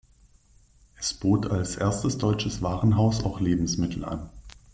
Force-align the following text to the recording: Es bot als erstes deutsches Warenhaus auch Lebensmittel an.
Es 0.97 1.13
bot 1.13 1.51
als 1.51 1.75
erstes 1.75 2.17
deutsches 2.17 2.63
Warenhaus 2.63 3.23
auch 3.23 3.39
Lebensmittel 3.39 4.03
an. 4.03 4.31